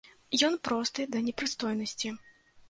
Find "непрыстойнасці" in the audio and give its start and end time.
1.27-2.09